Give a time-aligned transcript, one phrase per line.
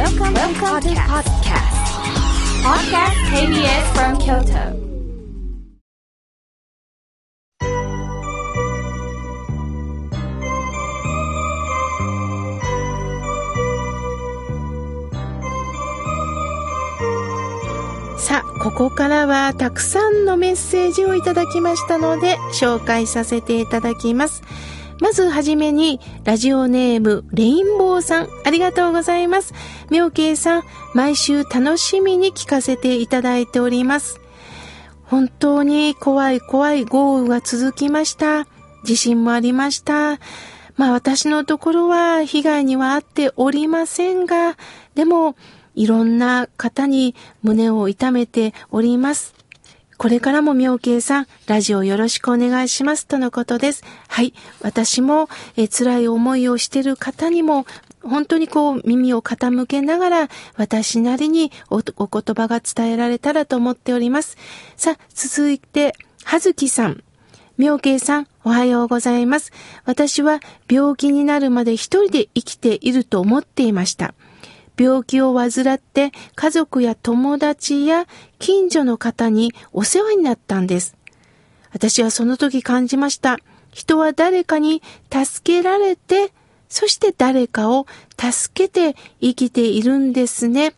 [0.00, 1.60] Welcome to the podcast.
[18.16, 24.42] さあここからはたくさんのメッセージをいただきましたので紹介させていただきます
[25.00, 29.54] まずはじめに、ラジオネーム、レインボーさん、ありがとうございます。
[29.90, 30.62] 妙慶さん、
[30.94, 34.20] 毎週楽しみに聞かせていただいております。
[35.04, 38.46] 本当に怖い怖い豪雨が続きました。
[38.84, 40.20] 地震もありました。
[40.76, 44.56] まあ私のところは被害にはあっておりませんが、
[44.94, 45.34] でも
[45.74, 49.39] いろんな方に胸を痛めております。
[50.00, 53.84] これからも妙慶さん、ラジオよろしくお願いしますとのことです。
[54.08, 54.32] はい。
[54.62, 55.28] 私も
[55.58, 57.66] え辛い思いをしている方にも、
[58.02, 64.38] 本当にこう耳を傾けながら私なりにおお言葉が伝えられたらと思っております。
[64.74, 65.92] さあ、続いて、
[66.24, 67.04] はずきさん。
[67.58, 69.52] 妙慶さん、おはようございます。
[69.84, 74.14] 私は病気になるまで一人で生きていると思っていました。
[74.80, 78.06] 病気を患って家族や友達や
[78.38, 80.96] 近所の方にお世話になったんです。
[81.70, 83.36] 私はその時感じました。
[83.72, 86.32] 人は誰かに助けられて、
[86.70, 87.86] そして誰かを
[88.18, 90.72] 助けて生きているんですね。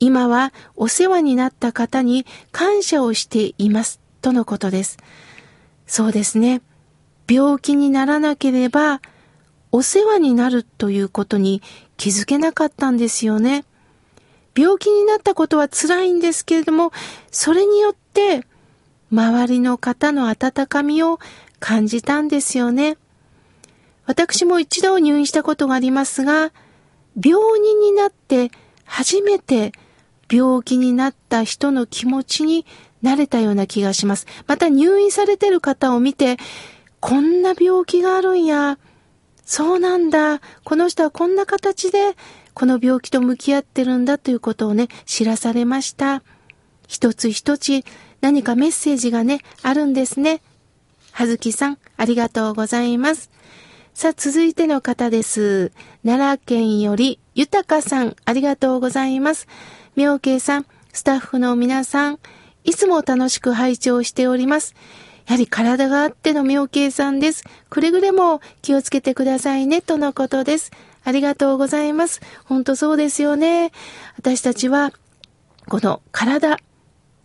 [0.00, 4.00] 今はお世話になった方に感謝をしています。
[4.22, 4.96] とのことです。
[5.86, 6.62] そうですね。
[7.30, 9.02] 病気にならなければ、
[9.72, 11.60] お世話になるということに
[11.96, 13.64] 気づけなかったんですよね。
[14.56, 16.92] 病気になったことは辛いんですけれども、
[17.30, 18.46] それによって
[19.10, 21.18] 周りの方の温かみを
[21.60, 22.96] 感じたんですよね。
[24.06, 26.52] 私も一度入院したことがありますが、
[27.20, 28.50] 病人になって
[28.84, 29.72] 初めて
[30.30, 32.66] 病気になった人の気持ちに
[33.02, 34.26] なれたような気がします。
[34.46, 36.36] また入院されてる方を見て、
[37.00, 38.78] こんな病気があるんや、
[39.44, 40.40] そうなんだ。
[40.64, 42.16] この人はこんな形で
[42.54, 46.22] この病気と向き合ってるんだということをね、知らされました。
[46.86, 47.84] 一つ一つ
[48.20, 50.40] 何かメッセージがね、あるんですね。
[51.12, 53.30] はずきさん、ありがとうございます。
[53.92, 55.72] さあ、続いての方です。
[56.04, 59.46] 奈良県より、ゆたかさん、ありがとうございます。
[59.94, 62.18] 妙慶さん、スタッフの皆さん、
[62.64, 64.74] いつも楽しく拝聴しております。
[65.26, 67.44] やはり体があっての妙計さんです。
[67.70, 70.70] くれぐれも気をつけてくださいね、とのことです。
[71.02, 72.20] ありがとうございます。
[72.44, 73.72] ほんとそうですよね。
[74.16, 74.92] 私たちは、
[75.68, 76.58] この体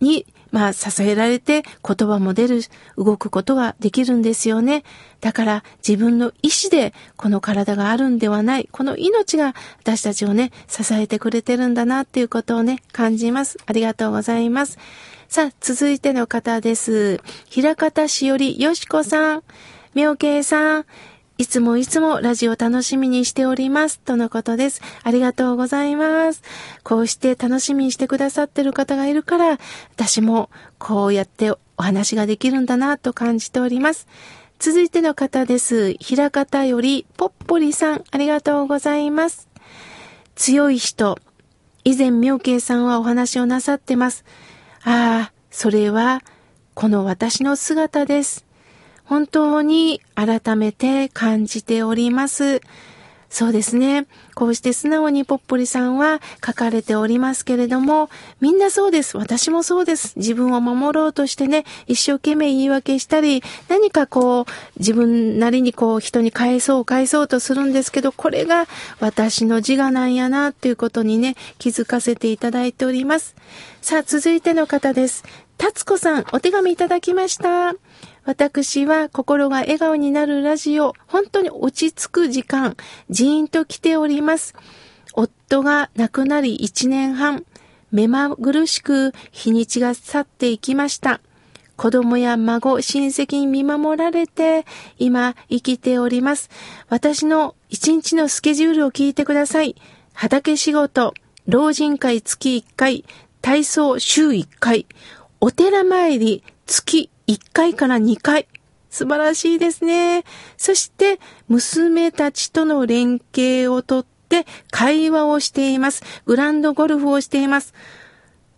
[0.00, 2.62] に、まあ、支えられて言葉も出る、
[2.96, 4.84] 動くことができるんですよね。
[5.20, 13.58] だから自分の意志でこの体があるんではない、この命が私たちをね、支えてくれてるんだなっていうことをね、感じます。
[13.66, 14.78] ありがとうございます。
[15.28, 17.20] さあ、続いての方です。
[17.50, 19.42] 平方市よりよしこさん、
[19.92, 20.86] 妙慶さん、
[21.36, 24.00] いつもいつもラジオ楽しみにしております。
[24.00, 24.80] とのことです。
[25.02, 26.42] ありがとうございます。
[26.82, 29.58] こうして楽しみにしてくださってる方がいるから、
[29.94, 34.08] 私もこうやってお話ができるんだなと感じております。
[34.58, 35.92] 続いての方です。
[36.00, 39.46] 平方よりぽっぽりさん、ありがとうございます。
[40.36, 41.18] 強い人。
[41.84, 44.24] 以前、妙慶さんはお話をなさってます。
[44.84, 46.22] ああ、それは
[46.74, 48.44] この私の姿です。
[49.04, 52.60] 本当に改めて感じております。
[53.30, 54.06] そうですね。
[54.34, 58.08] こうして素直にぽっぽりさんは書かれておりますけれども、
[58.40, 59.18] みんなそうです。
[59.18, 60.14] 私もそうです。
[60.16, 64.44] 自分を守ろうとしてね、一生懸命言い訳したり、何かこう、
[64.78, 68.66] 自分なりにこう、人に返そう返そうとするんですけど、これが
[68.98, 73.36] 私の自我なんやな、ということにね、気づかせていただいております。
[73.82, 75.24] さあ、続いての方です。
[75.58, 77.74] たつこさん、お手紙いただきました。
[78.28, 82.76] 私は心が笑顔になるラジオ、本当に落ち着く時間、
[83.08, 84.54] じーんと来ております。
[85.14, 87.46] 夫が亡くなり1年半、
[87.90, 91.22] 目まぐるしく日にちが去っていきました。
[91.78, 94.66] 子供や孫、親戚に見守られて、
[94.98, 96.50] 今生きております。
[96.90, 99.74] 私の一日のスケジュールを聞いてください。
[100.12, 101.14] 畑仕事、
[101.46, 103.06] 老人会月1回、
[103.40, 104.84] 体操週1回、
[105.40, 108.48] お寺参り月1回から2回。
[108.90, 110.24] 素晴らしいですね。
[110.56, 116.02] そして、娘たちとの連携をとって会話をしています。
[116.24, 117.74] グランドゴルフをしています。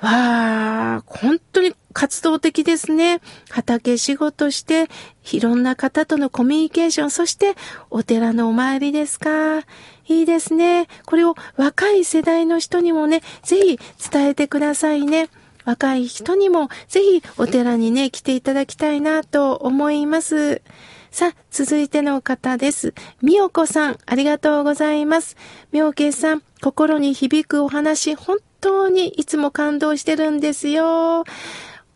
[0.00, 3.20] わあ、本当に活動的ですね。
[3.50, 4.88] 畑仕事して、
[5.32, 7.54] いろんな方とのコミュニケーション、そして
[7.90, 9.58] お寺のお参りですか。
[9.58, 9.64] い
[10.06, 10.88] いいですね。
[11.06, 13.78] これを若い世代の人にもね、ぜひ
[14.10, 15.28] 伝えてくださいね。
[15.64, 20.62] 若い人にもぜひお寺にね、来ていただきたいなと思います。
[21.10, 22.94] さあ、続いての方です。
[23.20, 25.36] みよこさん、ありがとうございます。
[25.70, 31.24] みょうけいさん、心に響くお話、本当にいつも感動してるんですよ。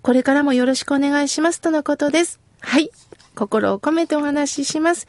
[0.00, 2.40] これからもよろしくお願いしますとのことです。
[2.60, 2.90] はい。
[3.34, 5.06] 心を込めてお話しします。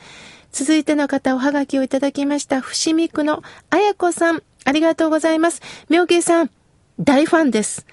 [0.52, 2.62] 続いての方、おはがきをいただきました。
[2.62, 5.62] 伏見区のあやこさん、ありがとうございます。
[5.90, 6.52] みょうけいさん、
[7.00, 7.86] 大ファンです。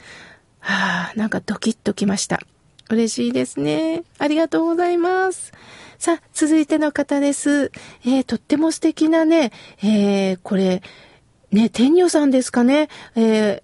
[0.60, 2.40] はあ、なんかドキッときました。
[2.90, 4.02] 嬉しいですね。
[4.18, 5.52] ありがとうございます。
[5.98, 7.70] さあ、続いての方です。
[8.04, 9.52] えー、とっても素敵なね、
[9.82, 10.82] えー、これ、
[11.52, 12.88] ね、天女さんですかね。
[13.16, 13.62] えー、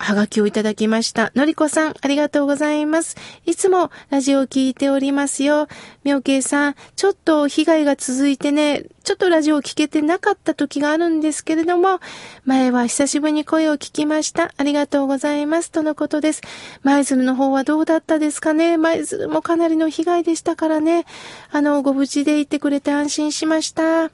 [0.00, 1.30] はがきをいただきました。
[1.36, 3.16] のりこさん、ありがとうございます。
[3.44, 5.68] いつもラジオを聞いておりますよ。
[6.04, 12.00] みょうけいさん、ちょっと被害が続いてね、ちょっとラジオを聞けてなかった時があるんですけれども、
[12.46, 14.54] 前は久しぶりに声を聞きました。
[14.56, 15.70] ありがとうございます。
[15.70, 16.40] とのことです。
[16.82, 21.04] 舞鶴の方はどうだったですかね舞鶴もかなりの被害でしたからね。
[21.52, 24.10] あの、ご無事でいてくれて安心しました。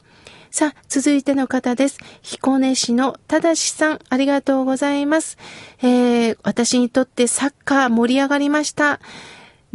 [0.57, 1.99] さあ、続いての方です。
[2.23, 5.37] 彦根市のただしさん、ありがとうございます。
[5.83, 8.99] えー、私にとってサッカー盛り上がりました。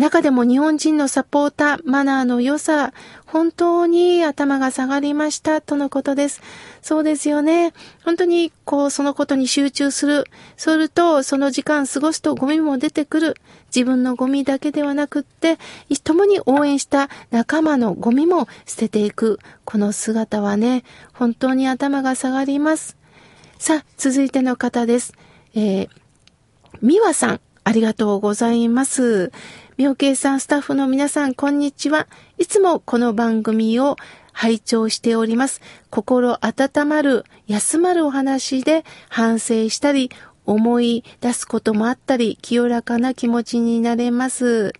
[0.02, 2.92] 中でも日本人のサポーター、マナーの良さ、
[3.28, 6.42] 本当に頭が下がりました、とのことです。
[6.82, 7.72] そうですよね。
[8.04, 10.26] 本当に、こう、そのことに集中する。
[10.58, 13.36] すると、その時間過ごすとゴミも出てくる。
[13.68, 15.60] 自分のゴミだけではなくって、
[16.04, 19.38] 共に応援した仲間のゴミも捨てていく。
[19.66, 20.84] この姿はね、
[21.14, 22.98] 本当に頭が下がります。
[23.60, 25.14] さあ、続いての方です。
[25.54, 25.90] えー、
[26.82, 29.32] みわさん、ありがとうございます。
[29.78, 32.08] 妙慶さんスタッフの皆さん、こんにちは。
[32.38, 33.96] いつもこの番組を
[34.34, 35.62] 拝聴しております。
[35.90, 40.12] 心温まる、休まるお話で反省したり、
[40.46, 44.74] 思い出すこともあったり、清らかな気持ちになれます。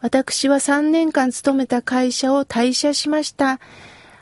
[0.00, 3.60] 私は3年間勤めた会社を退社しました。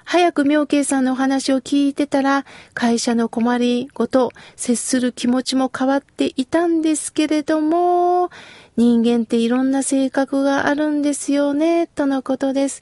[0.04, 8.30] 早く妙慶さんのお話を聞いてたら、会社の困りごと、接する気持ちも変わっていたんですけれども、
[8.76, 12.80] 人間っていろんな性格があるんですよね、とのことです。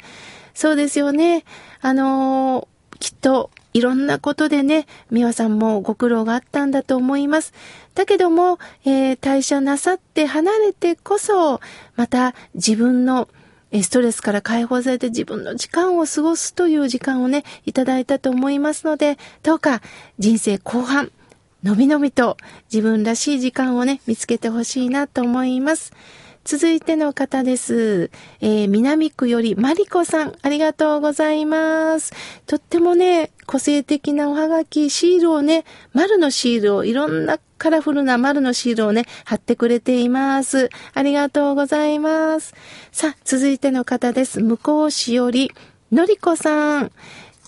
[0.55, 1.45] そうですよね。
[1.81, 7.55] あのー、きっと、いろんなことでね、美和さんもご苦労があったんだと思います。
[7.95, 11.61] だけども、えー、退社なさって離れてこそ、
[11.97, 13.29] また自分の
[13.81, 19.81] ストレスから解放されて自分の時間を過ごすという時間をね、いただいたと思いますので、どうか
[20.19, 21.11] 人生後半、
[21.63, 22.37] のびのびと
[22.73, 25.93] 自分らしい時間をね、見つけてほしいなと思います。
[26.45, 28.11] 続いての方です。
[28.41, 32.13] えー、南区よりマリコさん、ありがとうございます。
[32.47, 40.69] とってもね、個性的なおはがき、シールをね、丸のシールを、いろんなカラフルな丸のシールをね、貼ってくれています。
[40.95, 42.55] ありがとうございます。
[42.91, 44.41] さあ、続いての方です。
[44.41, 45.53] 向こう市より、
[45.93, 46.91] のりこさん。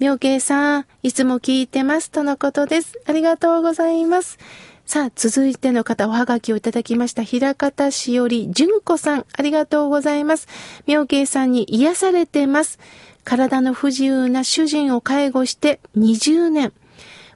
[0.00, 2.98] 妙慶さん、いつも聞いてますとのことです。
[3.06, 4.38] ありがとうございます。
[4.86, 7.22] さあ、続いての方、おはがきをいただきました。
[7.22, 10.48] 平方市より、純子さん、ありがとうございます。
[10.88, 12.80] 妙慶さんに癒されてます。
[13.22, 16.72] 体の不自由な主人を介護して20年。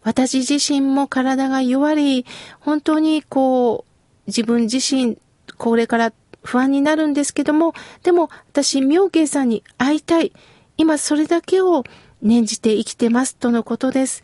[0.02, 2.26] 私自身も体が弱り、
[2.58, 5.16] 本当にこう、自分自身、
[5.58, 6.12] これから
[6.42, 7.72] 不安になるんですけども、
[8.02, 10.32] でも私、妙慶さんに会いたい。
[10.76, 11.84] 今それだけを
[12.22, 14.22] 念じて生きてますとのことです。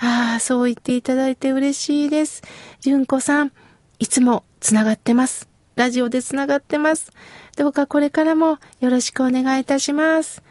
[0.00, 2.42] ああ、そう言っていただいて嬉しいです。
[2.80, 3.52] 純子さん、
[3.98, 5.48] いつもつながってます。
[5.76, 7.12] ラジオでつながってます。
[7.56, 10.42] どうかこれからもよろしくお願いいたします。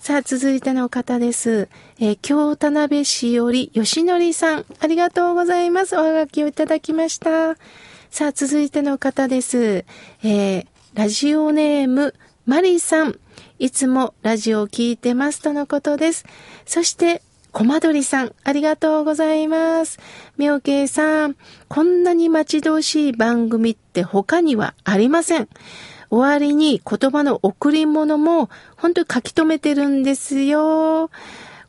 [0.00, 1.68] さあ、続いての方です。
[1.98, 5.96] えー、京田辺市より吉典さん、ありがとうございます。
[5.96, 7.56] おはがきをいただきました。
[8.10, 9.84] さあ、続いての方です。
[10.22, 12.14] えー、ラジオネーム、
[12.44, 13.18] マリーさん。
[13.58, 16.24] いつもラジオを聞いてますとのことです。
[16.64, 17.22] そして、
[17.52, 19.98] コマドリさん、ありがとうございます。
[20.36, 21.36] 妙慶さん、
[21.68, 25.48] こんなに待ち遠しい番組って他にはありません。
[26.10, 31.10] 終わりに言葉の贈り物も本当に書き留めてるんですよ。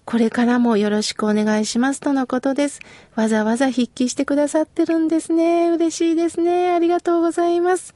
[0.06, 2.80] これからもよろしくお願いしますとのことです。
[3.16, 5.70] わざわざ筆記してくださってるんですね。
[5.70, 6.72] 嬉しいですね。
[6.72, 7.94] ありがとうございます。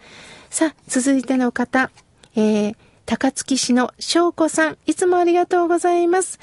[0.50, 1.90] さあ、続いての方。
[2.36, 2.76] えー、
[3.12, 6.40] 高槻市の翔子さん、いつもありがとうございます。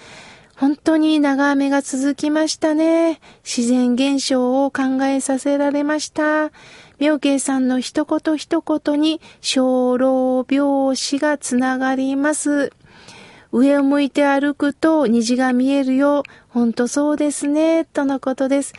[0.54, 3.20] 本当に長雨が続きましたね。
[3.42, 6.50] 自然現象を考えさせられました。
[6.98, 12.70] 妙慶さんの一言一言に小老病死がつながります。
[13.50, 16.22] 上を向いて歩くと虹が見えるよ。
[16.50, 17.86] ほんとそうですね。
[17.86, 18.74] とのことです。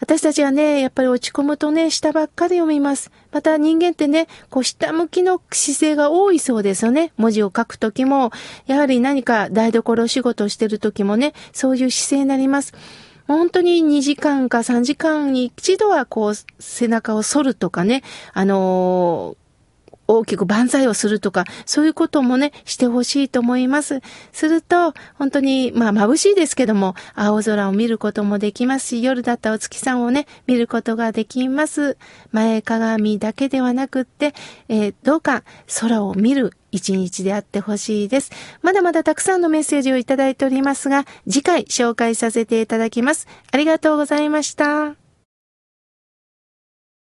[0.00, 3.10] 私たちはね、やっぱり落ち込むとね、下ばっかり読みます。
[3.32, 7.12] また人間ってね、こう下向きの姿勢が多いそうですよね。
[7.16, 8.30] 文字を書くときも、
[8.66, 12.74] やはり何か台所仕事をしてるときもね、そういう姿勢になります。
[13.26, 19.43] 本当に2時間か3時間に一度はこう背中を反るとかね、あのー
[20.06, 24.00] 大きく万歳をするとか、そういうこともね、してほしいと思います。
[24.32, 31.96] すると、本当に、まあ、眩しいですけども、青空を見ることもできますし、夜だったお月さんをね、見ることができます。
[32.32, 34.34] 前鏡だけではなくって、
[34.68, 35.44] えー、どうか
[35.80, 38.30] 空を見る一日であってほしいです。
[38.62, 43.28] まだまだたくさんのメッセージをいただいておりますが、次回紹介させていただきます。
[43.52, 45.03] ありがとうございました。